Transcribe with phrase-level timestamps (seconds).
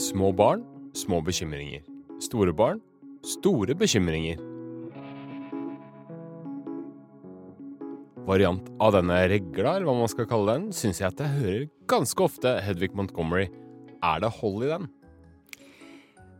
[0.00, 1.82] Små barn, små bekymringer.
[2.20, 2.78] Store barn,
[3.26, 4.38] store bekymringer.
[8.24, 11.66] Variant av denne regla, eller hva man skal kalle den, syns jeg at jeg hører
[11.90, 13.50] ganske ofte Hedvig Montgomery.
[14.00, 14.88] Er det hold i den?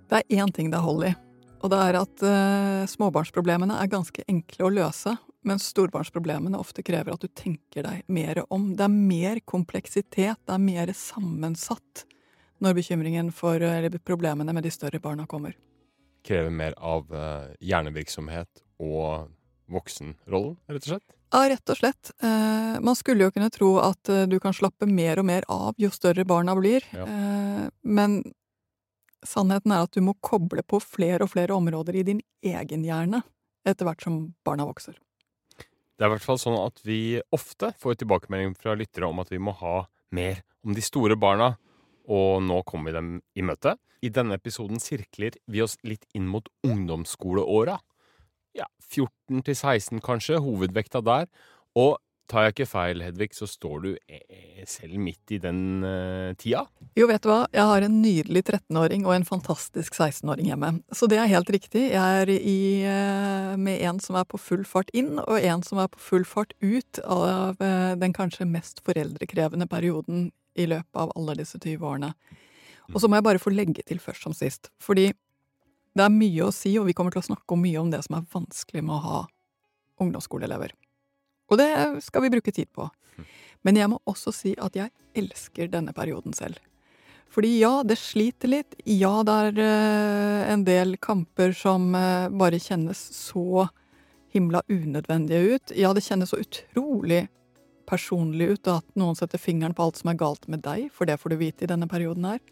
[0.09, 1.15] Det er én ting det er hold i,
[1.61, 7.15] og det er at uh, småbarnsproblemene er ganske enkle å løse, mens storbarnsproblemene ofte krever
[7.15, 8.71] at du tenker deg mer om.
[8.77, 12.05] Det er mer kompleksitet, det er mer sammensatt
[12.61, 15.57] når bekymringen for, eller problemene med de større barna kommer.
[16.27, 19.31] Krever mer av uh, hjernevirksomhet og
[19.71, 21.17] voksenrollen, rett og slett?
[21.31, 22.11] Ja, rett og slett.
[22.23, 25.79] Eh, man skulle jo kunne tro at eh, du kan slappe mer og mer av
[25.79, 27.07] jo større barna blir, ja.
[27.07, 28.21] eh, men
[29.27, 33.23] sannheten er at du må koble på flere og flere områder i din egen hjerne
[33.69, 34.97] etter hvert som barna vokser.
[36.01, 39.29] Det er i hvert fall sånn at vi ofte får tilbakemelding fra lyttere om at
[39.29, 39.83] vi må ha
[40.17, 41.51] mer om de store barna,
[42.09, 43.75] og nå kommer vi dem i møte.
[44.01, 47.77] I denne episoden sirkler vi oss litt inn mot ungdomsskoleåra
[48.57, 51.29] ja, 14 til 16 kanskje, hovedvekta der.
[51.79, 51.99] Og
[52.31, 56.63] tar jeg ikke feil, Hedvig, så står du eh, selv midt i den uh, tida?
[56.99, 60.73] Jo, vet du hva, jeg har en nydelig 13-åring og en fantastisk 16-åring hjemme.
[60.95, 61.89] Så det er helt riktig.
[61.91, 65.83] Jeg er i, uh, med en som er på full fart inn, og en som
[65.83, 71.13] er på full fart ut av uh, den kanskje mest foreldrekrevende perioden i løpet av
[71.17, 72.15] alle disse 20 årene.
[72.91, 75.11] Og så må jeg bare få legge til først som sist, fordi
[75.97, 78.03] det er mye å si, og vi kommer til å snakke om mye om det
[78.07, 79.21] som er vanskelig med å ha
[80.01, 80.75] ungdomsskoleelever.
[81.51, 81.71] Og det
[82.07, 82.89] skal vi bruke tid på.
[83.67, 86.61] Men jeg må også si at jeg elsker denne perioden selv.
[87.31, 88.75] Fordi ja, det sliter litt.
[88.89, 93.69] Ja, det er uh, en del kamper som uh, bare kjennes så
[94.35, 95.75] himla unødvendige ut.
[95.79, 97.29] Ja, det kjennes så utrolig
[97.91, 101.19] personlig ut at noen setter fingeren på alt som er galt med deg, for det
[101.19, 102.43] får du vite i denne perioden her.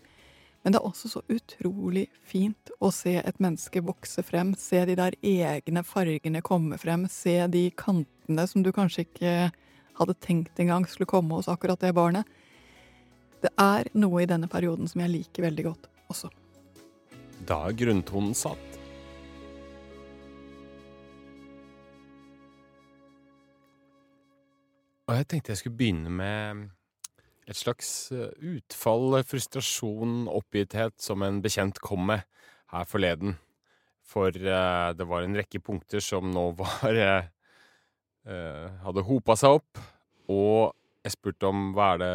[0.68, 4.98] Men det er også så utrolig fint å se et menneske vokse frem, se de
[4.98, 9.32] der egne fargene komme frem, se de kantene som du kanskje ikke
[9.96, 12.28] hadde tenkt engang skulle komme hos akkurat det barnet.
[13.40, 16.28] Det er noe i denne perioden som jeg liker veldig godt også.
[17.48, 18.80] Da er grunntonen satt.
[25.08, 26.68] Og jeg tenkte jeg skulle begynne med
[27.48, 32.26] et slags eh, utfall, frustrasjon, oppgitthet som en bekjent kom med
[32.74, 33.38] her forleden.
[34.08, 39.80] For uh, det var en rekke punkter som nå var uh, hadde hopa seg opp.
[40.32, 42.12] Og jeg spurte om hva er det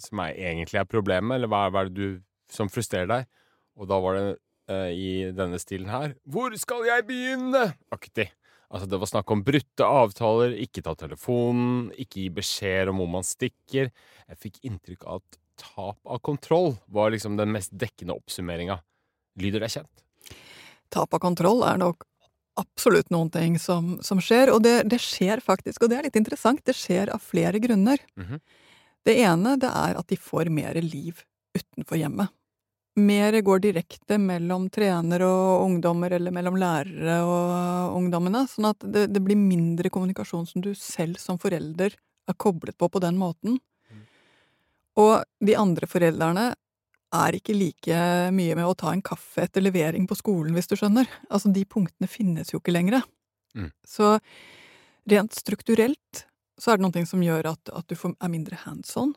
[0.00, 3.30] som er, egentlig er problemet, eller hva er, hva er det du som frustrerer deg?
[3.76, 4.26] Og da var det
[4.72, 7.68] uh, i denne stilen her Hvor skal jeg begynne?
[7.92, 8.30] Aktig.
[8.66, 13.10] Altså, det var snakk om brutte avtaler, ikke ta telefonen, ikke gi beskjed om hvor
[13.18, 13.92] man stikker.
[14.26, 18.80] Jeg fikk inntrykk av at tap av kontroll var liksom den mest dekkende oppsummeringa.
[19.40, 20.04] Lyder det kjent?
[20.92, 22.04] Tap av kontroll er nok
[22.56, 26.18] absolutt noen ting som, som skjer, og det, det, skjer faktisk, og det er litt
[26.18, 28.00] interessant, det skjer av flere grunner.
[28.16, 28.40] Mm -hmm.
[29.04, 31.22] Det ene det er at de får mer liv
[31.54, 32.28] utenfor hjemmet
[32.96, 39.06] mer går direkte mellom trener og ungdommer, eller mellom lærere og ungdommene, sånn at det,
[39.12, 43.58] det, blir mindre kommunikasjon som du selv som forelder er koblet på på den måten.
[43.90, 44.04] Mm.
[45.02, 45.12] Og
[45.44, 46.46] de andre foreldrene
[47.16, 47.98] er ikke like
[48.34, 51.08] mye med å ta en kaffe etter levering på skolen, hvis du skjønner.
[51.28, 53.04] Altså, de punktene finnes jo ikke lenger.
[53.56, 53.70] Mm.
[53.86, 54.16] Så
[55.06, 56.26] rent strukturelt
[56.58, 59.12] så er det noe som gjør at, at du er mindre hands on.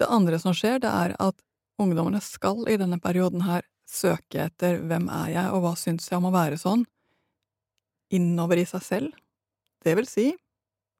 [0.00, 1.36] Det andre som skjer, det er at
[1.78, 6.18] Ungdommene skal i denne perioden her søke etter hvem er jeg, og hva syns jeg
[6.18, 6.84] om å være sånn,
[8.14, 9.16] innover i seg selv.
[9.84, 10.26] Det vil si,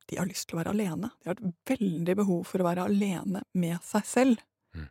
[0.09, 1.11] de har lyst til å være alene.
[1.21, 4.44] De har et veldig behov for å være alene med seg selv.
[4.77, 4.89] Mm.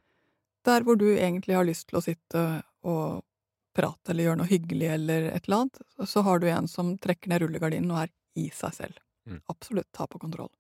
[0.68, 2.44] Der hvor du egentlig har lyst til å sitte
[2.88, 3.24] og
[3.78, 7.32] prate eller gjøre noe hyggelig eller et eller annet, så har du en som trekker
[7.32, 9.02] ned rullegardinen og er i seg selv.
[9.30, 9.42] Mm.
[9.54, 10.52] Absolutt ta på kontroll.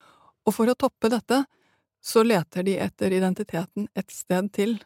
[0.47, 1.43] Og for å toppe dette,
[2.01, 4.77] så leter de etter identiteten et sted til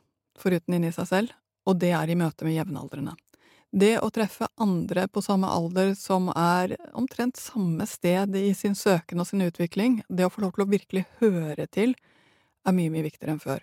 [0.42, 1.36] foruten inni seg selv,
[1.70, 3.16] og det er i møte med jevnaldrende.
[3.72, 9.24] Det å treffe andre på samme alder som er omtrent samme sted i sin søken
[9.24, 11.94] og sin utvikling, det å få lov til å virkelig høre til,
[12.68, 13.62] er mye, mye viktigere enn før.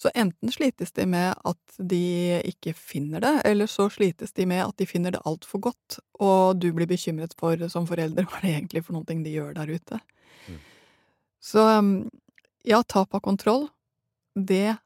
[0.00, 4.64] Så enten slites de med at de ikke finner det, eller så slites de med
[4.64, 8.54] at de finner det altfor godt, og du blir bekymret for som forelder hva det
[8.54, 10.00] egentlig for noen ting de gjør der ute.
[10.48, 10.60] Mm.
[11.52, 11.66] Så
[12.68, 13.68] ja, tap av kontroll,
[14.34, 14.78] det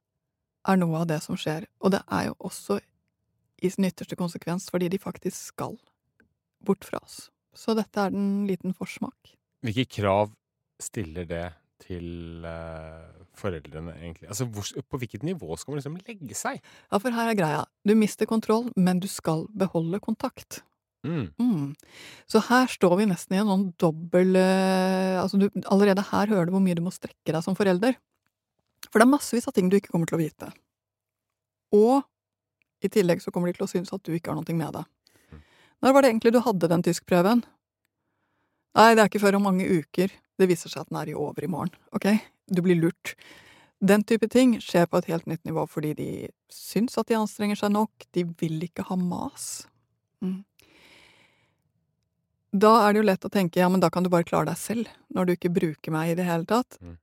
[0.69, 1.67] er noe av det som skjer.
[1.85, 2.79] Og det er jo også
[3.65, 5.77] i sin ytterste konsekvens fordi de faktisk skal
[6.65, 7.29] bort fra oss.
[7.55, 9.35] Så dette er en liten forsmak.
[9.65, 10.33] Hvilke krav
[10.83, 11.47] stiller det
[11.85, 14.29] til uh, foreldrene egentlig?
[14.29, 16.61] Altså, hvor, På hvilket nivå skal man liksom legge seg?
[16.91, 17.65] Ja, for her er greia.
[17.87, 20.63] Du mister kontroll, men du skal beholde kontakt.
[21.05, 21.29] Mm.
[21.37, 21.75] Mm.
[22.31, 26.49] Så her står vi nesten i en sånn dobbel uh, Altså, du, allerede her hører
[26.49, 27.97] du hvor mye du må strekke deg som forelder.
[28.95, 30.53] For det er massevis av ting du ikke kommer til å vite.
[31.75, 32.05] Og
[32.87, 34.85] i tillegg så kommer de til å synes at du ikke har noe med det.
[35.83, 37.43] Når var det egentlig du hadde den tyskprøven?
[38.79, 40.15] Nei, det er ikke før om mange uker.
[40.39, 41.75] Det viser seg at den er i over i morgen.
[41.91, 42.07] Ok?
[42.47, 43.17] Du blir lurt.
[43.83, 46.09] Den type ting skjer på et helt nytt nivå fordi de
[46.55, 48.07] syns at de anstrenger seg nok.
[48.15, 49.67] De vil ikke ha mas.
[50.23, 50.45] Mm.
[52.55, 54.61] Da er det jo lett å tenke ja, men da kan du bare klare deg
[54.61, 56.79] selv, når du ikke bruker meg i det hele tatt.
[56.79, 57.01] Mm.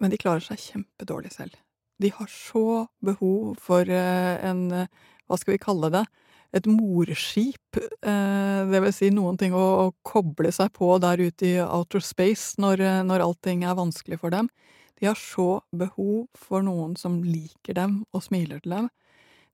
[0.00, 1.58] Men de klarer seg kjempedårlig selv.
[2.00, 4.88] De har så behov for eh, en, eh,
[5.28, 6.06] hva skal vi kalle det,
[6.56, 11.58] et morskip, eh, det vil si noen ting å, koble seg på der ute i
[11.62, 14.48] outer space når, når allting er vanskelig for dem.
[14.98, 18.90] De har så behov for noen som liker dem og smiler til dem.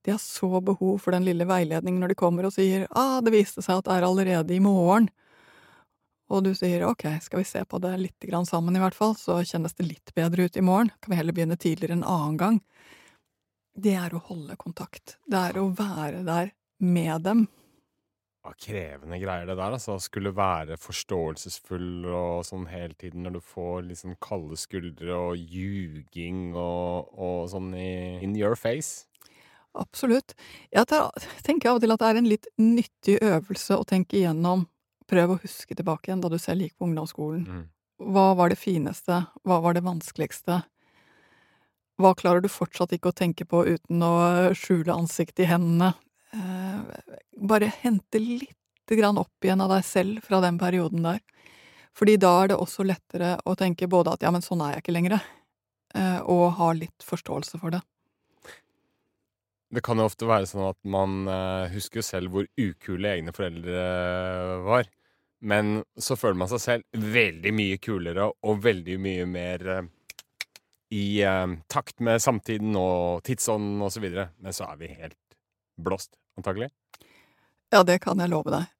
[0.07, 3.35] De har så behov for den lille veiledningen når de kommer og sier ah, det
[3.35, 5.09] viste seg at det er allerede i morgen.
[6.27, 9.15] Og du sier ok, skal vi se på det litt grann sammen i hvert fall,
[9.15, 12.39] så kjennes det litt bedre ut i morgen, kan vi heller begynne tidligere en annen
[12.41, 12.59] gang.
[13.77, 15.15] Det er å holde kontakt.
[15.29, 16.51] Det er å være der
[16.83, 17.45] med dem.
[18.47, 19.97] Ja, krevende greier det der, altså.
[19.99, 26.55] Skulle være forståelsesfull og sånn hele tiden når du får sånn kalde skuldre og ljuging
[26.55, 27.91] og, og sånn i
[28.23, 29.05] in your face.
[29.77, 30.33] Absolutt.
[30.73, 31.11] Jeg tar,
[31.45, 34.65] tenker av og til at det er en litt nyttig øvelse å tenke igjennom
[35.07, 37.45] Prøv å huske tilbake igjen da du selv gikk på ungdomsskolen.
[37.47, 37.67] Mm.
[38.13, 39.23] Hva var det fineste?
[39.47, 40.61] Hva var det vanskeligste?
[41.97, 44.13] Hva klarer du fortsatt ikke å tenke på uten å
[44.57, 45.95] skjule ansiktet i hendene?
[46.35, 46.81] Eh,
[47.41, 51.23] bare hente lite grann opp igjen av deg selv fra den perioden der.
[51.97, 54.85] Fordi da er det også lettere å tenke både at ja, men sånn er jeg
[54.85, 55.17] ikke lenger,
[55.97, 57.81] eh, og ha litt forståelse for det.
[59.73, 63.81] Det kan jo ofte være sånn at man eh, husker selv hvor ukule egne foreldre
[64.67, 64.85] var.
[65.39, 69.89] Men så føler man seg selv veldig mye kulere og veldig mye mer eh,
[70.97, 74.31] i eh, takt med samtiden og tidsånden videre.
[74.41, 75.37] Men så er vi helt
[75.77, 76.71] blåst, antagelig.
[77.73, 78.73] Ja, det kan jeg love deg.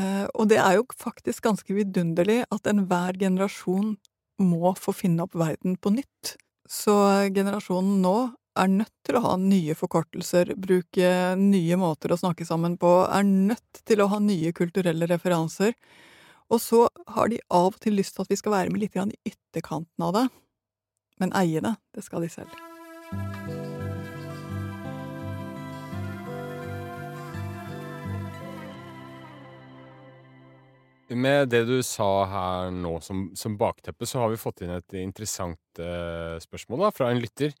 [0.00, 3.96] Eh, og det er jo faktisk ganske vidunderlig at enhver generasjon
[4.42, 6.36] må få finne opp verden på nytt.
[6.68, 6.94] Så
[7.34, 8.16] generasjonen nå
[8.58, 11.10] er nødt til å ha nye forkortelser, bruke
[11.40, 15.76] nye måter å snakke sammen på, er nødt til å ha nye kulturelle referanser.
[16.52, 16.84] Og så
[17.14, 20.04] har de av og til lyst til at vi skal være med litt i ytterkanten
[20.04, 20.26] av det.
[21.22, 22.52] Men eie det, det skal de selv.
[31.12, 34.96] Med det du sa her nå som, som bakteppe, så har vi fått inn et
[34.96, 37.52] interessant uh, spørsmål da, fra en lytter.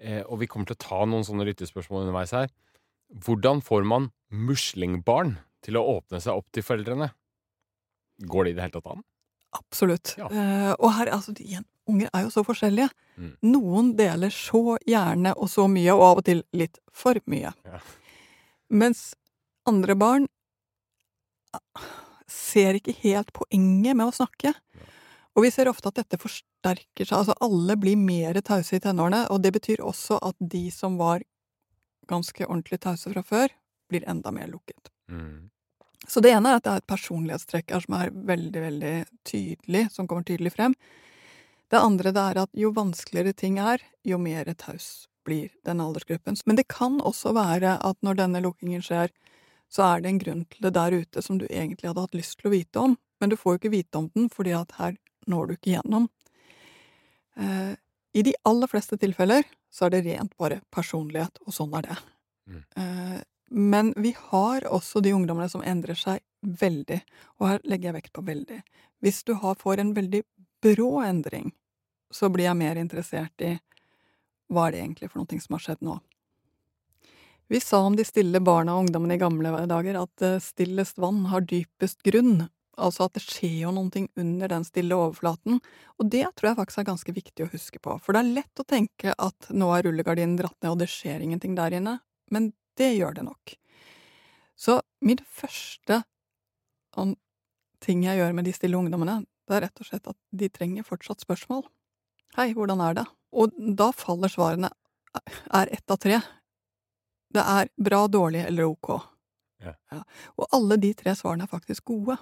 [0.00, 2.50] Eh, og vi kommer til å ta noen sånne lyttespørsmål underveis her.
[3.24, 7.10] Hvordan får man muslingbarn til å åpne seg opp til foreldrene?
[8.30, 9.04] Går det i det hele tatt an?
[9.58, 10.14] Absolutt.
[10.20, 10.28] Ja.
[10.30, 11.60] Eh, og her, altså, de,
[11.90, 12.88] unger er jo så forskjellige.
[13.18, 13.32] Mm.
[13.50, 17.52] Noen deler så gjerne og så mye, og av og til litt for mye.
[17.66, 17.80] Ja.
[18.70, 19.10] Mens
[19.68, 20.28] andre barn
[21.56, 21.88] ah,
[22.30, 24.54] ser ikke helt poenget med å snakke.
[25.40, 27.14] Og vi ser ofte at dette forsterker seg.
[27.16, 31.24] Altså alle blir mer tause i tenårene, og det betyr også at de som var
[32.10, 33.54] ganske ordentlig tause fra før,
[33.88, 34.92] blir enda mer lukket.
[35.08, 35.48] Mm.
[36.04, 38.92] Så det ene er at det er et personlighetstrekk her som er veldig, veldig
[39.32, 40.76] tydelig, som kommer tydelig frem.
[41.72, 46.36] Det andre det er at jo vanskeligere ting er, jo mer taus blir denne aldersgruppen.
[46.44, 49.08] Men det kan også være at når denne lukkingen skjer,
[49.72, 52.36] så er det en grunn til det der ute som du egentlig hadde hatt lyst
[52.40, 55.00] til å vite om, men du får jo ikke vite om den fordi at her
[55.26, 56.08] når du ikke gjennom.
[57.36, 57.72] Eh,
[58.12, 61.98] I de aller fleste tilfeller så er det rent bare personlighet, og sånn er det.
[62.50, 62.62] Mm.
[62.82, 67.00] Eh, men vi har også de ungdommene som endrer seg veldig,
[67.38, 68.60] og her legger jeg vekt på veldig.
[69.02, 70.22] Hvis du har, får en veldig
[70.62, 71.50] brå endring,
[72.10, 73.56] så blir jeg mer interessert i
[74.50, 76.00] hva er det egentlig for noe som har skjedd nå.
[77.50, 81.24] Vi sa om de stille barna og ungdommene i gamle dager at eh, stillest vann
[81.32, 82.44] har dypest grunn,
[82.80, 85.60] altså at det skjer jo noen ting under den stille overflaten,
[85.98, 88.62] og det tror jeg faktisk er ganske viktig å huske på, for det er lett
[88.62, 91.98] å tenke at nå er rullegardinen dratt ned og det skjer ingenting der inne,
[92.32, 93.54] men det gjør det nok.
[94.60, 96.02] Så min første
[96.94, 97.14] sånn,
[97.80, 100.86] ting jeg gjør med de stille ungdommene, det er rett og slett at de trenger
[100.86, 101.64] fortsatt spørsmål.
[102.36, 103.06] Hei, hvordan er det?
[103.34, 104.70] Og da faller svarene
[105.50, 106.20] er ett av tre.
[107.30, 108.90] Det er bra, dårlig eller ok.
[109.64, 109.74] Ja.
[110.38, 112.16] Og alle de tre svarene er faktisk gode.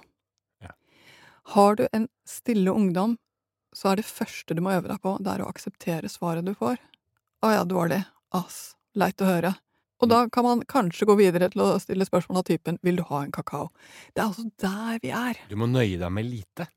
[1.55, 3.17] Har du en stille ungdom
[3.73, 6.55] så er det første du må øve deg på, det er å akseptere svaret du
[6.57, 6.79] får.
[7.45, 8.01] Å ja, dårlig.
[8.35, 8.75] Ass.
[8.97, 9.53] Leit å høre.
[9.99, 13.05] Og da kan man kanskje gå videre til å stille spørsmål av typen vil du
[13.09, 13.67] ha en kakao?
[14.15, 15.39] Det er altså der vi er.
[15.51, 16.69] Du må nøye deg med lite.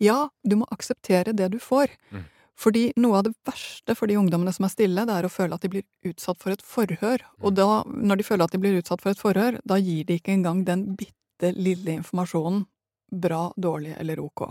[0.00, 1.92] Ja, du må akseptere det du får.
[2.14, 2.24] Mm.
[2.60, 5.56] Fordi noe av det verste for de ungdommene som er stille, det er å føle
[5.56, 7.24] at de blir utsatt for et forhør.
[7.42, 10.20] Og da, når de føler at de blir utsatt for et forhør, da gir de
[10.20, 12.64] ikke engang den bitte lille informasjonen
[13.10, 14.48] bra, dårlig eller ok.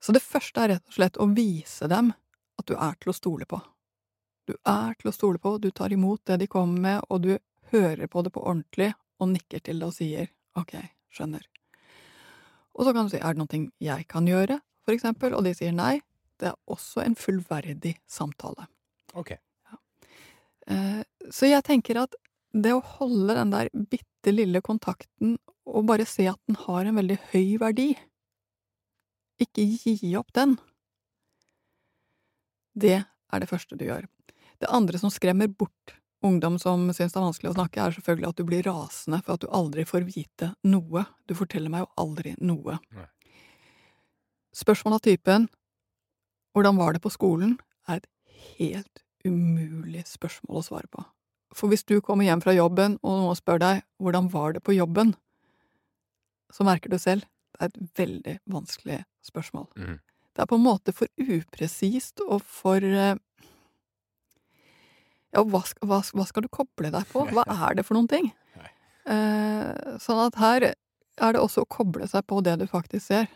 [0.00, 2.12] Så det første er rett og slett å vise dem
[2.56, 3.60] at du er til å stole på.
[4.46, 7.32] Du er til å stole på, du tar imot det de kommer med, og du
[7.72, 10.76] hører på det på ordentlig og nikker til det og sier ok,
[11.10, 11.46] skjønner.
[12.76, 15.54] Og så kan du si er det noe jeg kan gjøre, for eksempel, og de
[15.56, 15.98] sier nei.
[16.36, 18.68] Det er også en fullverdig samtale.
[19.16, 19.32] Ok.
[19.32, 19.78] Ja.
[21.32, 22.14] så jeg tenker at
[22.52, 26.98] det å holde den der bitte lille kontakten og bare se at den har en
[27.00, 27.90] veldig høy verdi,
[29.42, 30.56] ikke gi opp den,
[32.76, 34.06] det er det første du gjør.
[34.60, 38.30] Det andre som skremmer bort ungdom som syns det er vanskelig å snakke, er selvfølgelig
[38.30, 41.04] at du blir rasende for at du aldri får vite noe.
[41.28, 42.78] Du forteller meg jo aldri noe.
[42.96, 43.08] Nei.
[44.56, 45.48] Spørsmål av typen
[46.56, 47.58] hvordan var det på skolen?
[47.86, 48.08] er et
[48.56, 51.04] helt umulig spørsmål å svare på.
[51.54, 54.74] For hvis du kommer hjem fra jobben, og noen spør deg hvordan var det på
[54.74, 55.12] jobben,
[56.52, 57.26] så merker du selv
[57.56, 59.66] det er et veldig vanskelig spørsmål.
[59.80, 59.98] Mm.
[60.36, 63.16] Det er på en måte for upresist og for eh,
[65.32, 67.24] Ja, hva hva, hva skal du koble deg på?
[67.32, 68.28] Hva er det for noen ting?
[69.06, 73.30] Eh, sånn at her er det også å koble seg på det du faktisk ser.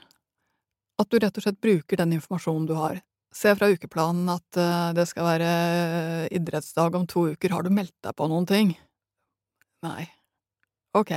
[1.01, 3.01] At du rett og slett bruker den informasjonen du har.
[3.33, 7.55] Se fra ukeplanen at eh, det skal være eh, idrettsdag om to uker.
[7.55, 8.75] Har du meldt deg på noen ting?
[9.87, 10.11] Nei.
[10.99, 11.15] Ok,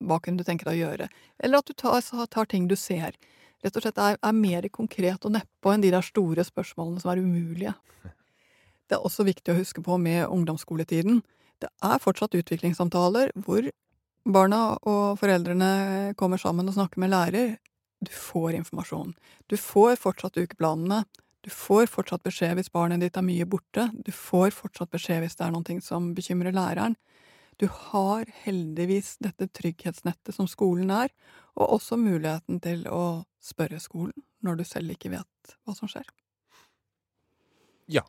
[0.00, 1.08] hva kunne du tenke deg å gjøre?
[1.38, 2.00] Eller at du tar,
[2.32, 3.16] tar ting du ser.
[3.60, 7.12] Rett og slett er, er mer konkret og nedpå enn de der store spørsmålene som
[7.12, 7.74] er umulige.
[8.88, 11.20] Det er også viktig å huske på med ungdomsskoletiden.
[11.62, 13.68] Det er fortsatt utviklingssamtaler hvor
[14.24, 17.52] barna og foreldrene kommer sammen og snakker med lærer.
[18.00, 19.12] Du får informasjon.
[19.46, 21.04] Du får fortsatt ukeplanene.
[21.44, 23.86] Du får fortsatt beskjed hvis barnet ditt er mye borte.
[23.94, 26.96] Du får fortsatt beskjed hvis det er noe som bekymrer læreren.
[27.60, 31.12] Du har heldigvis dette trygghetsnettet som skolen er,
[31.60, 36.06] og også muligheten til å spørre skolen når du selv ikke vet hva som skjer.
[37.90, 38.06] Ja.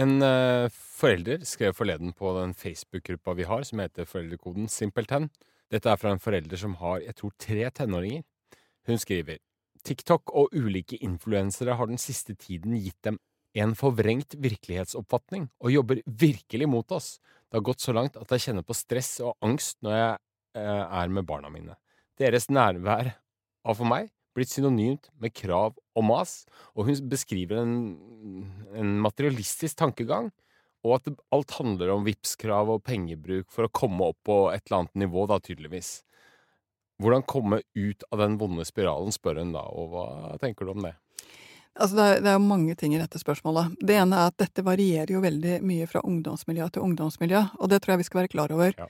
[0.00, 5.28] En uh, forelder skrev forleden på den Facebook-gruppa vi har, som heter Foreldrekoden Simpelthen.
[5.68, 8.24] Dette er fra en forelder som har, jeg tror, tre tenåringer.
[8.88, 9.42] Hun skriver
[9.84, 13.20] TikTok og ulike influensere har den siste tiden gitt dem
[13.52, 17.18] en forvrengt virkelighetsoppfatning og jobber virkelig mot oss.
[17.52, 20.12] Det har gått så langt at jeg kjenner på stress og angst når jeg
[20.56, 21.74] eh, er med barna mine.
[22.16, 27.74] Deres nærvær har for meg blitt synonymt med krav og mas, og hun beskriver en,
[28.72, 30.30] en materialistisk tankegang,
[30.80, 34.86] og at alt handler om VIPS-krav og pengebruk for å komme opp på et eller
[34.86, 35.98] annet nivå, da, tydeligvis.
[37.04, 40.06] Hvordan komme ut av den vonde spiralen, spør hun da, og hva
[40.40, 40.96] tenker du om det?
[41.80, 43.78] Altså det, er, det er jo mange ting i dette spørsmålet.
[43.80, 47.80] Det ene er at dette varierer jo veldig mye fra ungdomsmiljø til ungdomsmiljø, og det
[47.80, 48.74] tror jeg vi skal være klar over.
[48.76, 48.88] Ja.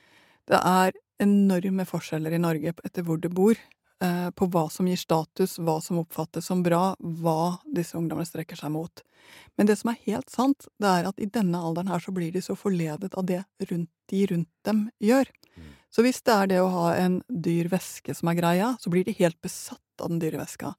[0.51, 3.55] Det er enorme forskjeller i Norge etter hvor du bor,
[4.03, 8.59] eh, på hva som gir status, hva som oppfattes som bra, hva disse ungdommene strekker
[8.59, 9.05] seg mot.
[9.57, 12.35] Men det som er helt sant, det er at i denne alderen her så blir
[12.35, 15.31] de så forledet av det rundt de rundt dem gjør.
[15.57, 15.71] Mm.
[15.93, 19.07] Så hvis det er det å ha en dyr væske som er greia, så blir
[19.07, 20.73] de helt besatt av den dyre væska.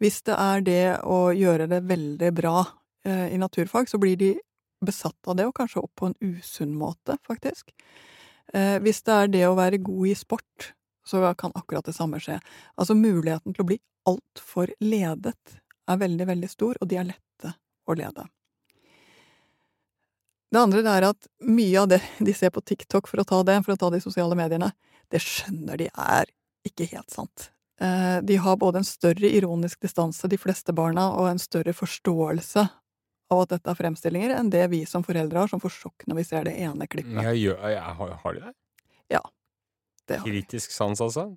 [0.00, 2.64] Hvis det er det å gjøre det veldig bra
[3.06, 4.34] eh, i naturfag, så blir de
[4.84, 7.72] besatt av det, og kanskje opp på en usunn måte, faktisk.
[8.54, 10.72] Eh, hvis det er det å være god i sport,
[11.06, 12.38] så kan akkurat det samme skje.
[12.76, 15.56] Altså muligheten til å bli altfor ledet
[15.90, 17.54] er veldig, veldig stor, og de er lette
[17.88, 18.26] å lede.
[20.50, 23.60] Det andre er at mye av det de ser på TikTok, for å ta det,
[23.66, 24.72] for å ta de sosiale mediene,
[25.10, 26.30] det skjønner de er
[26.66, 27.50] ikke helt sant.
[27.80, 32.66] Eh, De har både en større ironisk distanse, de fleste barna, og en større forståelse
[33.30, 36.16] av at dette er fremstillinger, enn det vi som foreldre har, som får sjokk når
[36.18, 37.14] vi ser det ene klippet.
[37.22, 38.54] Jeg gjør, jeg, har, har de det?
[40.10, 40.26] Det har.
[40.26, 41.28] Kritisk sans, altså?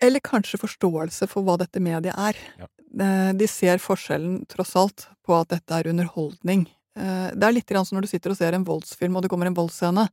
[0.00, 2.38] Eller kanskje forståelse for hva dette mediet er.
[2.60, 2.68] Ja.
[3.02, 6.68] Eh, De ser forskjellen, tross alt, på at dette er underholdning.
[6.94, 9.30] Eh, Det er litt grann som når du sitter og ser en voldsfilm, og det
[9.32, 10.06] kommer en voldsscene,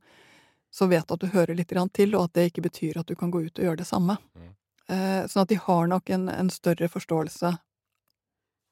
[0.76, 3.14] så vet du at du hører litt til, og at det ikke betyr at du
[3.16, 4.18] kan gå ut og gjøre det samme.
[4.36, 4.50] Mm.
[4.92, 7.52] Eh, Sånn at de har nok en, en større forståelse,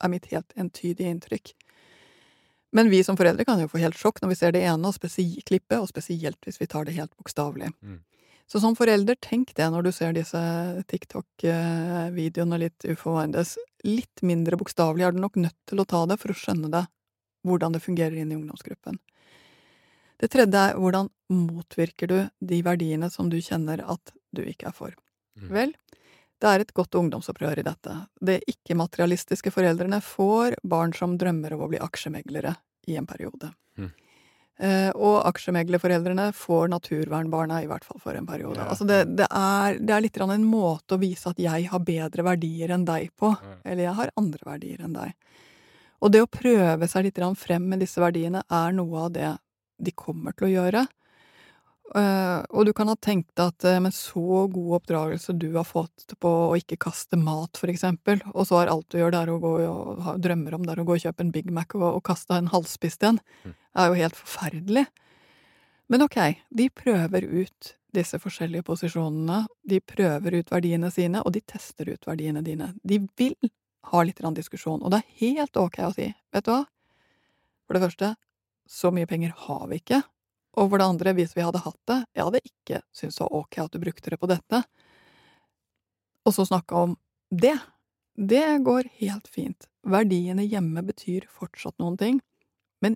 [0.04, 1.54] er mitt helt entydige inntrykk.
[2.74, 4.98] Men vi som foreldre kan jo få helt sjokk når vi ser det ene og
[4.98, 7.70] klippet, og spesielt hvis vi tar det helt bokstavelig.
[7.80, 8.02] Mm.
[8.50, 10.40] Så som forelder, tenk det når du ser disse
[10.90, 13.46] TikTok-videoene litt uforvarende.
[13.86, 16.84] Litt mindre bokstavelig er du nok nødt til å ta det for å skjønne det,
[17.46, 18.98] hvordan det fungerer inn i ungdomsgruppen.
[20.24, 24.76] Det tredje er hvordan motvirker du de verdiene som du kjenner at du ikke er
[24.76, 24.94] for.
[25.36, 25.50] Mm.
[25.52, 25.74] Vel,
[26.40, 27.96] det er et godt ungdomsopprør i dette.
[28.24, 32.54] De ikke-materialistiske foreldrene får barn som drømmer om å bli aksjemeglere
[32.88, 33.52] i en periode.
[33.76, 33.92] Mm.
[34.64, 38.62] Eh, og aksjemeglerforeldrene får naturvernbarna, i hvert fall for en periode.
[38.62, 38.70] Ja.
[38.72, 42.24] Altså det, det, er, det, er, litt en måte å vise at jeg har bedre
[42.24, 43.34] verdier enn deg på.
[43.34, 43.56] Ja.
[43.64, 45.12] Eller jeg har andre verdier enn deg.
[46.04, 49.30] Og det å prøve seg litt frem med disse verdiene er noe av det
[49.84, 50.84] de kommer til å gjøre.
[51.94, 56.14] Uh, og du kan ha tenkt at uh, med så god oppdragelse du har fått
[56.18, 59.36] på å ikke kaste mat, for eksempel, og så er alt du gjør der å
[59.42, 62.40] gå og drømmer om der å gå og kjøpe en Big Mac og, og kaste
[62.40, 63.54] en halvspist en, mm.
[63.78, 64.86] er jo helt forferdelig.
[65.92, 66.18] Men ok,
[66.56, 72.08] de prøver ut disse forskjellige posisjonene, de prøver ut verdiene sine, og de tester ut
[72.08, 72.72] verdiene dine.
[72.82, 73.36] De vil
[73.92, 76.62] ha litt diskusjon, og det er helt ok å si, vet du hva,
[77.68, 78.14] for det første,
[78.66, 80.02] så mye penger har vi ikke,
[80.54, 83.38] og for det andre, hvis vi hadde hatt det, jeg hadde ikke syntes det var
[83.40, 84.60] ok at du brukte det på dette.
[86.24, 86.94] Og så snakke om
[87.34, 87.56] det.
[88.14, 89.66] Det går helt fint.
[89.82, 92.20] Verdiene hjemme betyr fortsatt noen ting,
[92.84, 92.94] men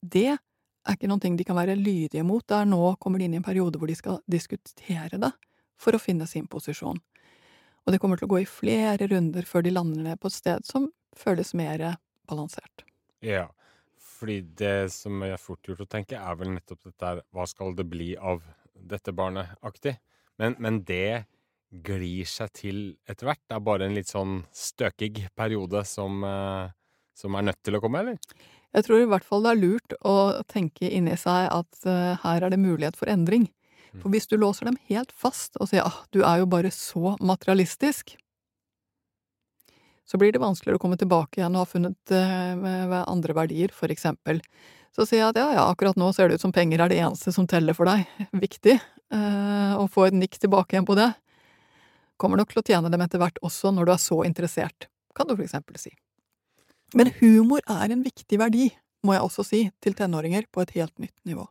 [0.00, 2.44] det er ikke noen ting de kan være lydige mot.
[2.48, 5.32] Der nå kommer de inn i en periode hvor de skal diskutere det
[5.80, 6.96] for å finne sin posisjon.
[7.84, 10.38] Og det kommer til å gå i flere runder før de lander ned på et
[10.38, 11.84] sted som føles mer
[12.24, 12.86] balansert.
[13.20, 13.50] Ja,
[14.14, 17.74] fordi det som er fort gjort å tenke, er vel nettopp dette her Hva skal
[17.76, 18.42] det bli av
[18.74, 19.96] dette barnet-aktig?
[20.40, 21.26] Men, men, det
[21.84, 22.80] glir seg til
[23.10, 23.42] etter hvert.
[23.48, 26.74] Det er bare en litt sånn støkig periode som, eh,
[27.14, 28.18] som er nødt til å komme, eller?
[28.74, 30.16] Jeg tror i hvert fall det er lurt å
[30.50, 33.46] tenke inni seg at uh, her er det mulighet for endring.
[33.92, 34.00] Mm.
[34.02, 37.14] For hvis du låser dem helt fast og sier ah, du er jo bare så
[37.22, 38.16] materialistisk,
[40.04, 43.92] så blir det vanskeligere å komme tilbake igjen og ha funnet eh, andre verdier, for
[43.92, 44.42] eksempel.
[44.94, 47.00] Så sier jeg at ja, ja, akkurat nå ser det ut som penger er det
[47.02, 48.04] eneste som teller for deg.
[48.44, 48.76] Viktig.
[49.14, 51.10] Eh, å få et nikk tilbake igjen på det.
[52.20, 55.26] Kommer nok til å tjene dem etter hvert også, når du er så interessert, kan
[55.26, 55.90] du for eksempel si.
[56.94, 58.68] Men humor er en viktig verdi,
[59.04, 61.48] må jeg også si, til tenåringer på et helt nytt nivå.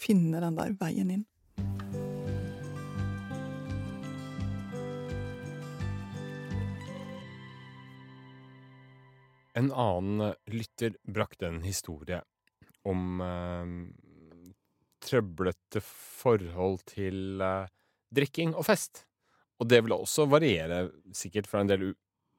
[0.00, 1.26] Finne den der veien inn.
[9.56, 12.20] En annen eh, lytter brakte en historie
[12.86, 13.70] om eh,
[15.06, 17.68] trøblete forhold til eh,
[18.14, 19.04] drikking og fest.
[19.60, 21.88] Og det vil også variere sikkert fra en del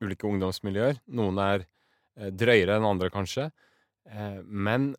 [0.04, 1.02] ulike ungdomsmiljøer.
[1.18, 3.50] Noen er eh, drøyere enn andre, kanskje.
[4.10, 4.92] Eh, men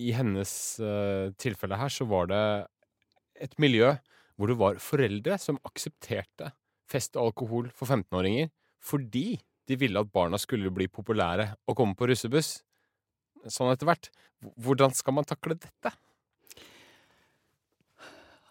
[0.00, 2.42] i hennes eh, tilfelle her så var det
[3.44, 3.92] et miljø
[4.40, 6.54] hvor det var foreldre som aksepterte
[6.88, 8.48] fest og alkohol for 15-åringer
[8.82, 9.36] fordi
[9.72, 12.60] de ville at barna skulle bli populære og komme på russebuss.
[13.48, 14.12] Sånn etter hvert.
[14.62, 15.92] Hvordan skal man takle dette?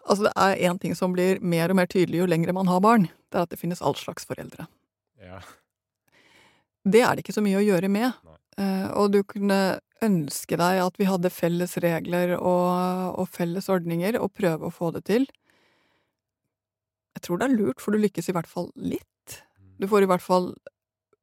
[0.02, 2.82] Altså, det er én ting som blir mer og mer tydelig jo lengre man har
[2.82, 3.06] barn.
[3.30, 4.66] Det er at det finnes all slags foreldre.
[5.22, 5.38] Ja.
[6.82, 8.18] Det er det ikke så mye å gjøre med.
[8.58, 14.18] Uh, og du kunne ønske deg at vi hadde felles regler og, og, felles ordninger,
[14.18, 15.28] og prøve å få det til.
[17.14, 19.38] Jeg tror det er lurt, for du lykkes i hvert fall litt.
[19.60, 19.76] Mm.
[19.84, 20.50] Du får i hvert fall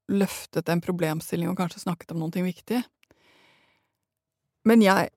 [0.10, 2.82] løftet en problemstilling og kanskje snakket om noe viktig.
[4.68, 5.12] Men jeg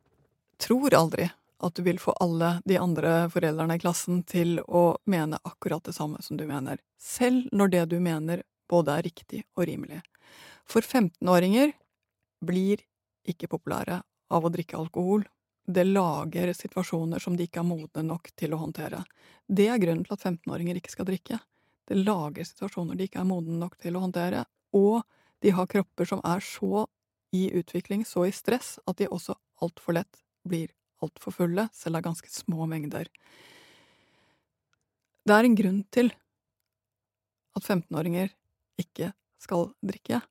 [0.62, 1.30] tror aldri
[1.62, 5.94] at du vil få alle de andre foreldrene i klassen til å mene akkurat det
[5.94, 10.00] samme som du mener, selv når det du mener både er riktig og rimelig.
[10.66, 11.74] For 15-åringer
[12.42, 12.82] blir
[13.28, 14.00] ikke populære
[14.32, 15.24] av å drikke alkohol.
[15.66, 19.04] Det lager situasjoner som de ikke er modne nok til å håndtere.
[19.46, 21.38] Det er grunnen til at 15-åringer ikke skal drikke.
[21.86, 24.42] Det lager situasjoner de ikke er modne nok til å håndtere,
[24.72, 25.02] og
[25.42, 26.86] de har kropper som er så
[27.32, 32.06] i utvikling, så i stress, at de også altfor lett blir altfor fulle, selv av
[32.06, 33.08] ganske små mengder.
[35.22, 36.12] Det er en grunn til
[37.56, 38.32] at 15-åringer
[38.80, 40.22] ikke skal drikke,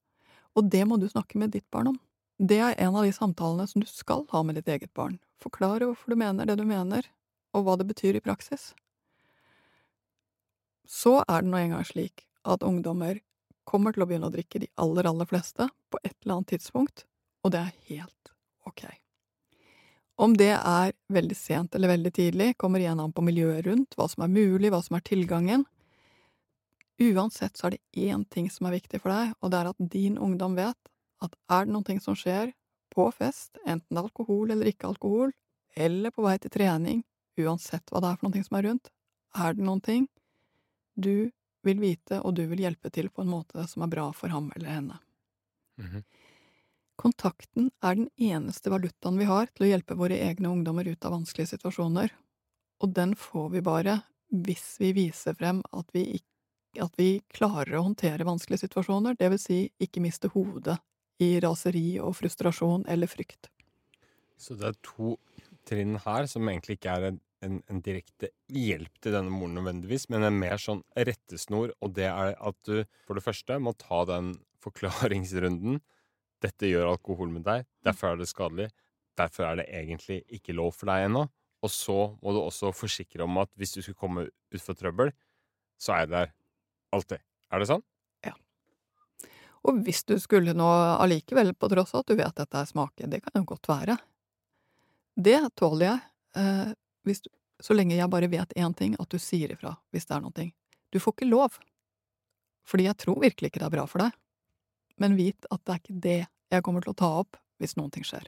[0.57, 1.99] og det må du snakke med ditt barn om.
[2.41, 5.19] Det er en av de samtalene som du skal ha med ditt eget barn.
[5.41, 7.05] Forklare hvorfor du mener det du mener,
[7.55, 8.71] og hva det betyr i praksis.
[10.87, 13.21] Så er det nå engang slik at ungdommer
[13.71, 17.05] kommer til å begynne å drikke, de aller, aller fleste, på et eller annet tidspunkt,
[17.45, 18.33] og det er helt
[18.67, 18.85] ok.
[20.21, 24.05] Om det er veldig sent eller veldig tidlig, kommer igjen an på miljøet rundt, hva
[24.11, 25.65] som er mulig, hva som er tilgangen.
[27.01, 29.85] Uansett så er det én ting som er viktig for deg, og det er at
[29.95, 30.77] din ungdom vet
[31.25, 32.53] at er det noe som skjer
[32.93, 35.31] på fest, enten alkohol eller ikke alkohol,
[35.73, 37.03] eller på vei til trening,
[37.39, 38.91] uansett hva det er for noe som er rundt,
[39.31, 40.09] er det ting
[40.99, 41.31] du
[41.63, 44.51] vil vite, og du vil hjelpe til på en måte som er bra for ham
[44.55, 44.99] eller henne.
[45.77, 46.03] Mm -hmm.
[46.95, 51.11] Kontakten er den eneste valutaen vi har til å hjelpe våre egne ungdommer ut av
[51.11, 52.11] vanskelige situasjoner,
[52.79, 56.21] og den får vi bare hvis vi viser frem at vi,
[56.79, 60.77] at vi klarer å håndtere vanskelige situasjoner, det vil si ikke miste hodet
[61.21, 63.49] i raseri og frustrasjon eller frykt.
[64.37, 65.17] Så det er to
[65.67, 70.25] trinn her som egentlig ikke er en, en, direkte hjelp til denne moren nødvendigvis, men
[70.27, 74.35] en mer sånn rettesnor, og det er at du for det første må ta den
[74.61, 75.81] forklaringsrunden.
[76.41, 78.69] Dette gjør alkohol med deg, derfor er det skadelig,
[79.19, 81.27] derfor er det egentlig ikke lov for deg ennå.
[81.61, 85.11] Og så må du også forsikre om at hvis du skulle komme ut for trøbbel,
[85.81, 86.31] så er jeg der
[86.95, 87.21] alltid.
[87.51, 87.83] Er det sånn?
[88.25, 88.33] Ja.
[89.69, 92.69] Og hvis du skulle nå allikevel, på tross av at du vet at dette er
[92.69, 93.97] smaken, det kan jo godt være,
[95.21, 96.01] det tåler jeg,
[97.07, 97.29] eh, du,
[97.61, 100.49] så lenge jeg bare vet én ting, at du sier ifra hvis det er noe.
[100.91, 101.57] Du får ikke lov,
[102.67, 104.17] fordi jeg tror virkelig ikke det er bra for deg,
[105.01, 106.19] men vit at det er ikke det
[106.51, 108.27] jeg kommer til å ta opp hvis noen ting skjer.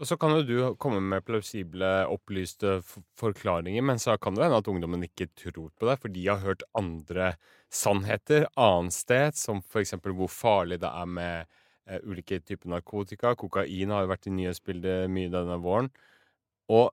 [0.00, 2.80] Og så kan jo du komme med plausible, opplyste
[3.20, 6.40] forklaringer, men så kan det hende at ungdommen ikke tror på deg, for de har
[6.42, 7.34] hørt andre
[7.70, 11.44] sannheter annet sted, som for eksempel hvor farlig det er med
[11.86, 13.36] eh, ulike typer narkotika.
[13.38, 15.92] Kokain har jo vært i nyhetsbildet mye denne våren.
[16.72, 16.90] Og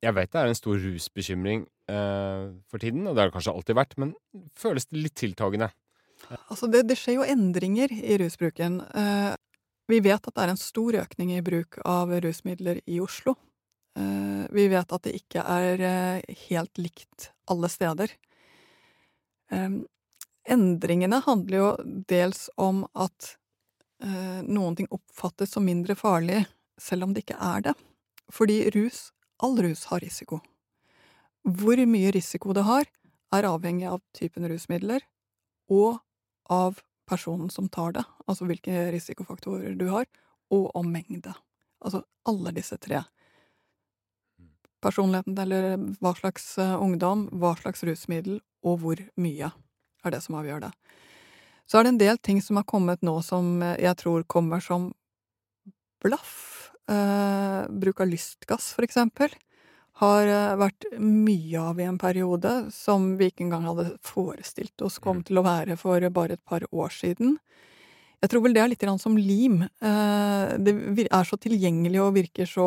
[0.00, 3.52] jeg vet det er en stor rusbekymring uh, for tiden, og det har det kanskje
[3.52, 4.14] alltid vært, men
[4.58, 5.70] føles det litt tiltagende?
[6.48, 8.80] Altså, det, det skjer jo endringer i rusbruken.
[8.94, 9.36] Uh,
[9.90, 13.36] vi vet at det er en stor økning i bruk av rusmidler i Oslo.
[13.98, 15.84] Uh, vi vet at det ikke er
[16.46, 18.12] helt likt alle steder.
[19.50, 21.70] Endringene handler jo
[22.06, 23.32] dels om at
[24.46, 26.44] noen ting oppfattes som mindre farlig,
[26.78, 27.74] selv om det ikke er det.
[28.30, 29.08] Fordi rus,
[29.42, 30.40] all rus har risiko.
[31.44, 32.88] Hvor mye risiko det har,
[33.32, 35.04] er avhengig av typen rusmidler
[35.70, 36.00] og
[36.50, 40.06] av personen som tar det, altså hvilke risikofaktorer du har,
[40.50, 41.32] og om mengde.
[41.80, 43.02] Altså alle disse tre.
[44.82, 49.50] Personligheten, eller hva slags eh, ungdom, hva slags rusmiddel, og hvor mye,
[50.04, 50.70] er det som avgjør det.
[51.70, 54.90] Så er det en del ting som har kommet nå som jeg tror kommer som
[56.02, 56.49] blaff
[56.90, 59.30] Eh, bruk av lystgass, for eksempel,
[60.00, 64.98] har eh, vært mye av i en periode som vi ikke engang hadde forestilt oss
[64.98, 65.26] kom mm.
[65.28, 67.36] til å være for bare et par år siden.
[68.20, 69.62] Jeg tror vel det er litt som lim.
[69.62, 72.66] Eh, det er så tilgjengelig og virker så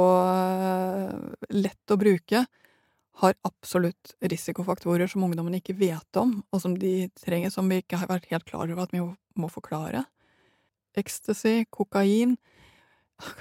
[1.51, 2.45] lett å bruke.
[3.21, 7.99] Har absolutt risikofaktorer som ungdommen ikke vet om, og som de trenger, som vi ikke
[8.01, 10.07] har vært helt klar over at vi må forklare.
[10.97, 12.37] Ecstasy, kokain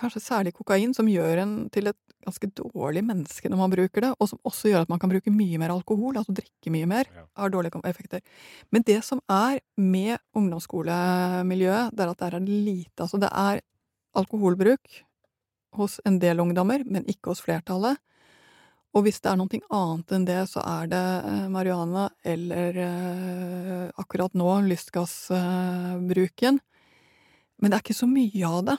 [0.00, 4.12] kanskje særlig kokain, som gjør en til et ganske dårlig menneske når man bruker det,
[4.18, 7.10] og som også gjør at man kan bruke mye mer alkohol, altså drikke mye mer,
[7.36, 8.22] har dårlige effekter.
[8.70, 13.02] Men det som er med ungdomsskolemiljøet, det er at der er det lite.
[13.02, 13.62] Altså det er
[14.14, 15.02] alkoholbruk
[15.78, 17.98] hos en del ungdommer, men ikke hos flertallet.
[18.92, 23.86] Og hvis det er noe annet enn det, så er det eh, marihuana eller eh,
[23.96, 26.60] akkurat nå lystgassbruken.
[27.56, 28.76] Men det er ikke så mye av det.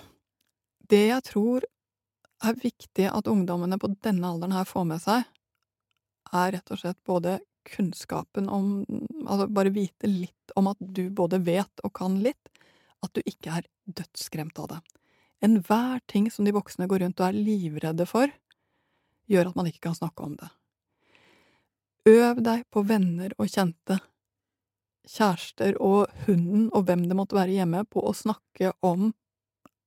[0.89, 1.65] Det jeg tror
[2.43, 5.24] er viktig at ungdommene på denne alderen her får med seg,
[6.34, 8.82] er rett og slett både kunnskapen om
[9.24, 12.50] Altså bare vite litt om at du både vet og kan litt,
[13.00, 14.80] at du ikke er dødsskremt av det.
[15.48, 18.28] Enhver ting som de voksne går rundt og er livredde for,
[19.32, 20.50] gjør at man ikke kan snakke om det.
[22.12, 24.02] Øv deg på venner og kjente,
[25.08, 29.13] kjærester og hunden og hvem det måtte være hjemme, på å snakke om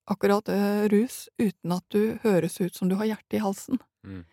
[0.07, 3.81] akkurat eh, rus uten at du høres ut som du har hjertet i halsen.
[4.07, 4.25] Mm.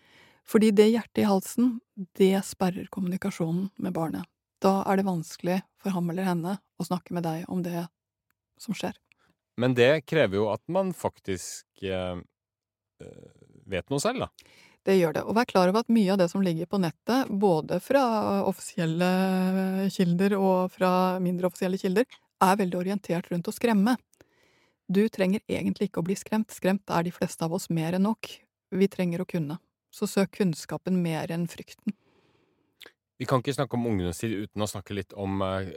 [0.48, 1.78] Fordi det hjertet i halsen,
[2.20, 4.28] det sperrer kommunikasjonen med barnet.
[4.64, 7.88] Da er det vanskelig for ham eller henne å snakke med deg om det
[8.62, 8.96] som skjer.
[9.60, 12.20] Men det krever jo at man faktisk eh,
[13.02, 13.32] eh
[13.64, 14.56] vet noe selv, da.
[14.84, 15.22] Det gjør det.
[15.24, 18.02] Og vær klar over at mye av det som ligger på nettet, både fra
[18.44, 20.90] offisielle kilder og fra
[21.24, 22.04] mindre offisielle kilder,
[22.44, 23.96] er veldig orientert rundt å skremme.
[24.92, 28.04] Du trenger egentlig ikke å bli skremt, skremt er de fleste av oss mer enn
[28.04, 28.28] nok.
[28.74, 29.60] Vi trenger å kunne.
[29.94, 31.96] Så søk kunnskapen mer enn frykten.
[33.22, 35.76] Vi kan ikke snakke om ungdomstid uten å snakke litt om eh,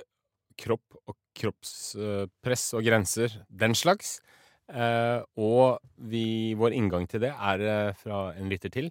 [0.59, 4.17] kropp og kroppspress eh, og grenser, den slags.
[4.67, 8.91] Eh, og vi, vår inngang til det er fra en lytter til,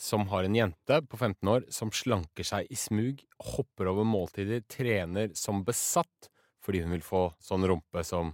[0.00, 3.20] som har en jente på 15 år som slanker seg i smug,
[3.52, 6.30] hopper over måltider, trener som besatt
[6.64, 8.32] fordi hun vil få sånn rumpe som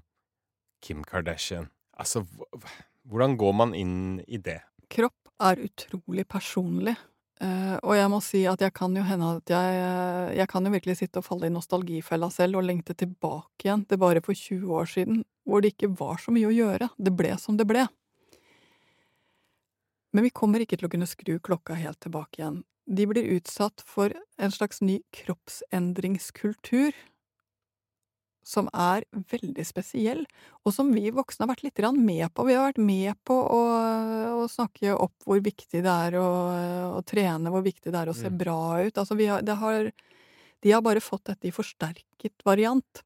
[0.81, 1.69] Kim Kardashian.
[2.01, 2.25] Altså,
[3.09, 4.61] hvordan går man inn i det?
[4.91, 6.97] Kropp er utrolig personlig.
[7.41, 9.77] Uh, og jeg må si at jeg kan jo hende at jeg
[10.37, 13.97] Jeg kan jo virkelig sitte og falle i nostalgifella selv og lengte tilbake igjen til
[14.03, 16.91] bare for 20 år siden, hvor det ikke var så mye å gjøre.
[17.01, 17.87] Det ble som det ble.
[20.13, 22.61] Men vi kommer ikke til å kunne skru klokka helt tilbake igjen.
[22.91, 26.93] De blir utsatt for en slags ny kroppsendringskultur
[28.51, 30.25] som er veldig spesiell,
[30.67, 32.47] og som vi voksne har vært litt med på.
[32.49, 33.61] Vi har vært med på å,
[34.43, 36.31] å snakke opp hvor viktig det er å,
[36.99, 38.41] å, trene, hvor viktig det er å se mm.
[38.41, 38.99] bra ut.
[38.99, 39.93] Altså, har, har,
[40.61, 43.05] de har bare fått dette i forsterket variant.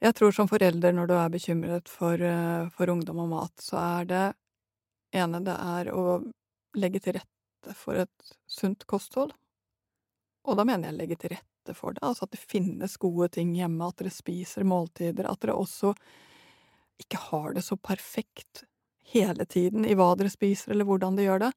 [0.00, 2.20] Jeg tror som forelder, når du er bekymret for,
[2.76, 4.26] for ungdom og mat, så er det
[5.16, 6.20] ene det er å
[6.76, 9.32] legge til rette for et sunt kosthold.
[10.46, 13.28] Og da mener jeg legge til rette rette for det, altså at det finnes gode
[13.34, 15.94] ting hjemme, at dere spiser måltider, at dere også
[16.98, 18.64] ikke har det så perfekt
[19.12, 21.52] hele tiden i hva dere spiser eller hvordan dere gjør det,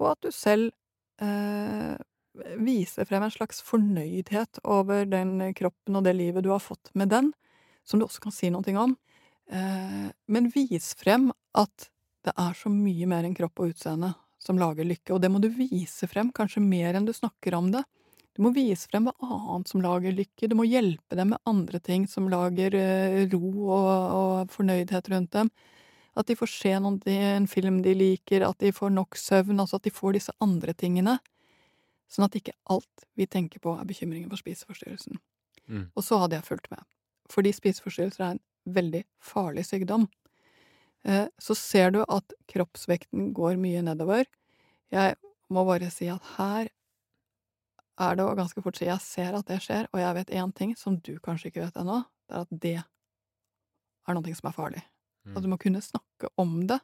[0.00, 0.70] og at du selv
[1.20, 1.96] eh,
[2.56, 7.10] viser frem en slags fornøydhet over den kroppen og det livet du har fått med
[7.10, 7.32] den,
[7.84, 8.96] som du også kan si noe om,
[9.50, 11.90] eh, men vis frem at
[12.24, 15.40] det er så mye mer enn kropp og utseende som lager lykke, og det må
[15.40, 17.82] du vise frem, kanskje mer enn du snakker om det.
[18.40, 21.76] Du må vise frem hva annet som lager lykke, du må hjelpe dem med andre
[21.84, 25.50] ting som lager uh, ro og, og, fornøydhet rundt dem.
[26.16, 29.76] At de får se noen, en film de liker, at de får nok søvn, altså
[29.76, 31.18] at de får disse andre tingene.
[32.08, 35.20] Sånn at ikke alt vi tenker på, er bekymringen for spiseforstyrrelsen.
[35.68, 35.84] Mm.
[35.92, 36.88] Og så hadde jeg fulgt med.
[37.28, 38.44] Fordi spiseforstyrrelser er en
[38.80, 40.08] veldig farlig sykdom.
[41.04, 44.24] Uh, så ser du at kroppsvekten går mye nedover.
[44.96, 45.20] Jeg
[45.52, 46.72] må bare si at her
[48.00, 50.54] er det å ganske fort si jeg ser at det skjer, og jeg vet én
[50.56, 54.56] ting som du kanskje ikke vet ennå, det er at det er noe som er
[54.56, 54.84] farlig.
[55.26, 55.34] Mm.
[55.36, 56.80] At du må kunne snakke om det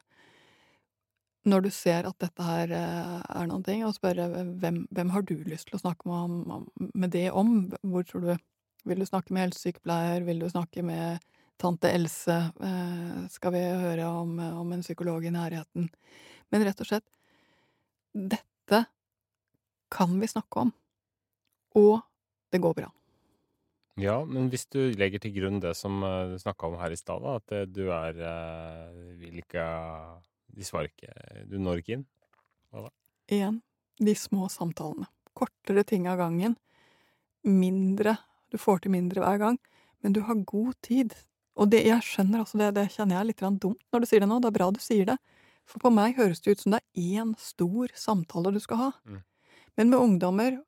[1.47, 4.27] når du ser at dette her eh, er ting, og spørre
[4.61, 7.69] hvem, hvem har du lyst til å snakke med, med, det om?
[7.87, 8.33] Hvor tror du
[8.87, 10.23] Vil du snakke med helsesykepleier?
[10.27, 11.23] Vil du snakke med
[11.59, 12.37] tante Else?
[12.63, 15.89] Eh, skal vi høre om, om en psykolog i nærheten?
[16.51, 17.07] Men rett og slett,
[18.15, 18.85] dette
[19.91, 20.71] kan vi snakke om.
[21.77, 22.01] Og
[22.53, 22.91] det går bra.
[24.01, 26.99] Ja, men hvis du legger til grunn det som uh, du snakka om her i
[27.01, 29.65] stad, at uh, du er uh, vil ikke
[30.53, 32.05] De svarer ikke Du når ikke inn?
[32.73, 32.93] Hva da?
[33.33, 33.63] Igjen,
[33.99, 35.09] de små samtalene.
[35.37, 36.59] Kortere ting av gangen.
[37.43, 38.19] Mindre.
[38.53, 39.57] Du får til mindre hver gang,
[40.05, 41.17] men du har god tid.
[41.57, 44.29] Og det jeg skjønner, altså det, det kjenner jeg litt dumt når du sier det
[44.29, 45.17] nå, det er bra du sier det.
[45.67, 48.91] For på meg høres det ut som det er én stor samtale du skal ha.
[49.09, 49.23] Mm.
[49.81, 50.61] Men med ungdommer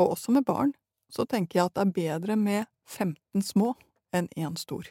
[0.00, 0.74] og også med barn,
[1.10, 3.74] så tenker jeg at det er bedre med 15 små
[4.16, 4.88] enn én stor.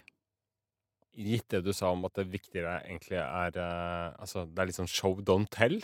[1.20, 4.78] Gitt det du sa om at det viktigere egentlig er uh, Altså, det er litt
[4.78, 5.80] sånn show don't tell,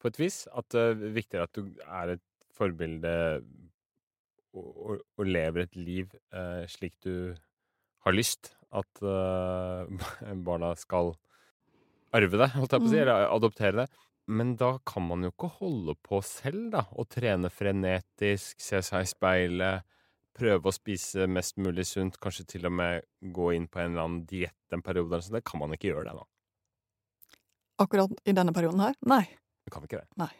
[0.00, 0.44] på et vis.
[0.52, 3.14] At det er viktigere at du er et forbilde
[4.54, 7.34] og, og, og lever et liv eh, slik du
[8.04, 8.52] har lyst.
[8.74, 10.04] At eh,
[10.46, 11.14] barna skal
[12.14, 13.02] arve det, holdt jeg på å si, mm.
[13.02, 14.03] eller adoptere det.
[14.26, 19.04] Men da kan man jo ikke holde på selv, da, og trene frenetisk, se seg
[19.04, 19.84] i speilet,
[20.34, 24.06] prøve å spise mest mulig sunt, kanskje til og med gå inn på en eller
[24.06, 25.20] annen diett en periode.
[25.22, 26.28] Så det kan man ikke gjøre, det, da.
[27.84, 28.96] Akkurat i denne perioden her?
[29.10, 29.24] Nei.
[29.64, 30.08] Du kan ikke det.
[30.20, 30.32] Nei.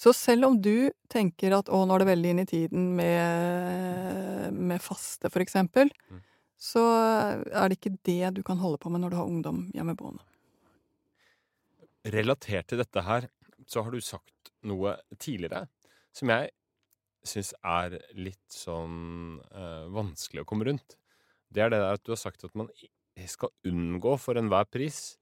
[0.00, 4.54] Så selv om du tenker at å, nå er det veldig inn i tiden med,
[4.56, 6.22] med faste, for eksempel, mm.
[6.56, 6.84] så
[7.44, 10.24] er det ikke det du kan holde på med når du har ungdom hjemmeboende.
[12.08, 13.28] Relatert til dette her,
[13.68, 15.66] så har du sagt noe tidligere
[16.16, 16.50] som jeg
[17.26, 20.96] syns er litt sånn øh, vanskelig å komme rundt.
[21.52, 22.70] Det er det der at du har sagt at man
[23.28, 25.18] skal unngå for enhver pris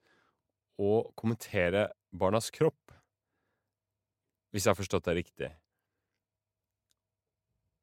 [0.78, 2.94] å kommentere barnas kropp.
[4.54, 5.50] Hvis jeg har forstått det riktig.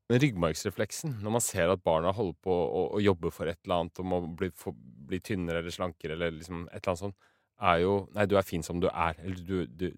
[0.09, 3.83] Men ryggmargsrefleksen, når man ser at barna holder på å, å jobbe for et eller
[3.83, 7.31] annet og må bli, for, bli tynnere eller slankere eller liksom et eller annet sånt,
[7.61, 9.19] er jo Nei, du er fin som du er.
[9.23, 9.91] Eller du, du,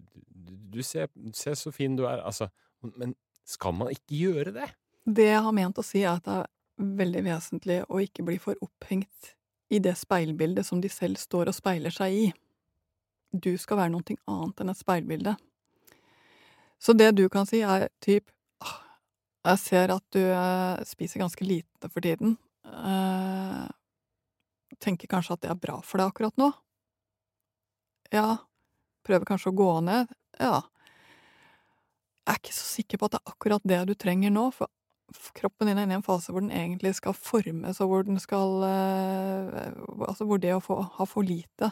[0.74, 2.22] du ser, ser, så fin du er.
[2.26, 2.50] Altså,
[2.96, 3.16] men
[3.48, 4.70] skal man ikke gjøre det?
[5.08, 6.54] Det jeg har ment å si, er at det er
[7.00, 9.34] veldig vesentlig å ikke bli for opphengt
[9.74, 12.26] i det speilbildet som de selv står og speiler seg i.
[13.32, 15.36] Du skal være noe annet enn et speilbilde.
[16.80, 18.30] Så det du kan si, er typ
[19.48, 22.34] Jeg ser at du uh, spiser ganske lite for tiden.
[22.68, 23.64] Uh,
[24.84, 26.50] tenker kanskje at det er bra for deg akkurat nå.
[28.14, 28.38] Ja.
[29.08, 30.12] Prøver kanskje å gå ned.
[30.40, 30.62] Ja.
[32.28, 34.68] Jeg er ikke så sikker på at det er akkurat det du trenger nå, for
[35.38, 38.20] kroppen din er inne i en fase hvor den egentlig skal formes, og hvor den
[38.20, 41.72] skal eh, Altså hvor det å få, ha for lite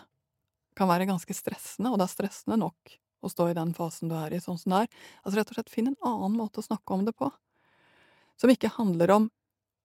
[0.75, 2.95] kan være ganske stressende, og det er stressende nok
[3.25, 4.89] å stå i den fasen du er i, sånn som det er.
[5.23, 7.29] Altså rett og slett finn en annen måte å snakke om det på.
[8.39, 9.29] Som ikke handler om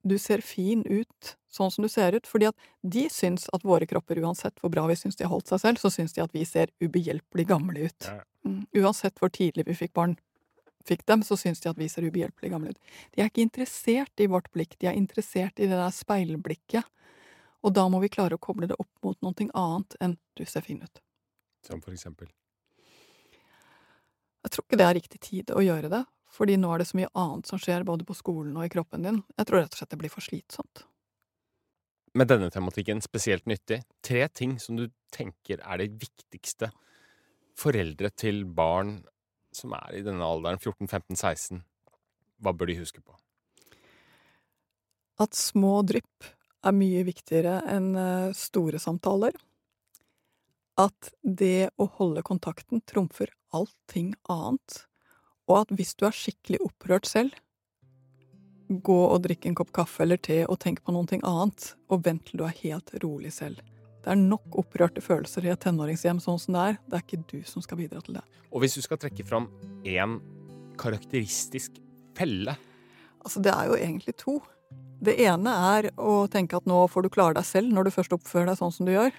[0.02, 3.86] du ser fin ut sånn som du ser ut, fordi at de syns at våre
[3.90, 6.34] kropper, uansett hvor bra vi syns de har holdt seg selv, så syns de at
[6.34, 8.10] vi ser ubehjelpelig gamle ut.
[8.46, 8.62] Mm.
[8.80, 10.16] Uansett hvor tidlig vi fikk barn,
[10.86, 12.94] fikk dem, så syns de at vi ser ubehjelpelig gamle ut.
[13.14, 16.88] De er ikke interessert i vårt blikk, de er interessert i det der speilblikket.
[17.60, 20.64] Og da må vi klare å koble det opp mot noe annet enn du ser
[20.64, 21.02] fin ut.
[21.66, 22.30] Som for eksempel?
[24.40, 26.98] Jeg tror ikke det er riktig tid å gjøre det, fordi nå er det så
[27.00, 29.22] mye annet som skjer både på skolen og i kroppen din.
[29.36, 30.84] Jeg tror rett og slett det blir for slitsomt.
[32.18, 36.72] Med denne tematikken spesielt nyttig, tre ting som du tenker er det viktigste
[37.58, 38.98] foreldre til barn
[39.54, 41.62] som er i denne alderen, 14, 15, 16,
[42.40, 43.14] hva bør de huske på?
[45.20, 46.30] At små drypp
[46.66, 49.34] er mye viktigere enn eh, store samtaler.
[50.80, 54.84] At det å holde kontakten trumfer allting annet.
[55.50, 57.34] Og at hvis du er skikkelig opprørt selv,
[58.70, 62.28] gå og drikk en kopp kaffe eller te og tenk på noe annet, og vent
[62.28, 63.58] til du er helt rolig selv.
[64.00, 66.78] Det er nok opprørte følelser i et tenåringshjem sånn som det er.
[66.86, 68.22] Det er ikke du som skal bidra til det.
[68.48, 69.50] Og hvis du skal trekke fram
[69.84, 70.20] én
[70.80, 71.76] karakteristisk
[72.16, 72.56] felle
[73.20, 74.38] Altså, det er jo egentlig to.
[75.04, 78.14] Det ene er å tenke at nå får du klare deg selv når du først
[78.16, 79.12] oppfører deg sånn som du gjør.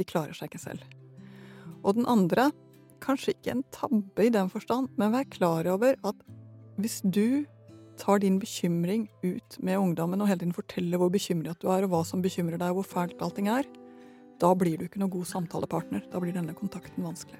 [0.00, 0.86] De klarer seg ikke selv.
[1.84, 2.46] Og den andre,
[3.04, 6.24] kanskje ikke en tabbe i den forstand, men vær klar over at
[6.80, 7.44] hvis du
[8.00, 11.92] tar din bekymring ut med ungdommen og hele tiden forteller hvor bekymret du er, og
[11.92, 13.68] hva som bekymrer deg, og hvor fælt allting er,
[14.42, 16.06] da blir du ikke noen god samtalepartner.
[16.10, 17.38] Da blir denne kontakten vanskelig.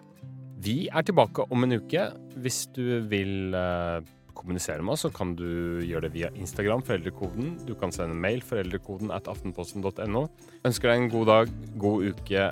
[0.64, 2.06] Vi er tilbake om en uke.
[2.40, 4.04] Hvis du vil uh,
[4.38, 7.56] kommunisere med oss, så kan du gjøre det via Instagram, foreldrekoden.
[7.66, 10.26] Du kan sende mail, foreldrekoden at aftenposten.no.
[10.64, 12.46] Ønsker deg en god dag, god uke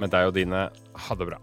[0.00, 0.66] med deg og dine.
[1.06, 1.42] Ha det bra.